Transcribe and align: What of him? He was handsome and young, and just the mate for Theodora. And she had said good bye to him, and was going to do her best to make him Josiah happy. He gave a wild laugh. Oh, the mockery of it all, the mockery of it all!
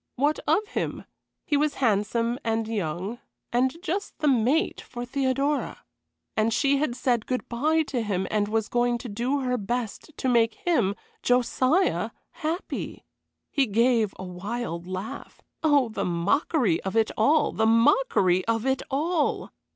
What 0.15 0.39
of 0.47 0.65
him? 0.69 1.05
He 1.45 1.55
was 1.55 1.75
handsome 1.75 2.39
and 2.43 2.67
young, 2.67 3.19
and 3.53 3.77
just 3.83 4.17
the 4.17 4.27
mate 4.27 4.81
for 4.81 5.05
Theodora. 5.05 5.83
And 6.35 6.51
she 6.51 6.77
had 6.77 6.95
said 6.95 7.27
good 7.27 7.47
bye 7.47 7.83
to 7.83 8.01
him, 8.01 8.25
and 8.31 8.47
was 8.47 8.67
going 8.67 8.97
to 8.97 9.07
do 9.09 9.41
her 9.41 9.59
best 9.59 10.09
to 10.17 10.27
make 10.27 10.55
him 10.55 10.95
Josiah 11.21 12.09
happy. 12.31 13.03
He 13.51 13.67
gave 13.67 14.15
a 14.17 14.23
wild 14.23 14.87
laugh. 14.87 15.39
Oh, 15.61 15.89
the 15.89 16.03
mockery 16.05 16.81
of 16.81 16.95
it 16.95 17.11
all, 17.15 17.51
the 17.51 17.67
mockery 17.67 18.43
of 18.45 18.65
it 18.65 18.81
all! 18.89 19.51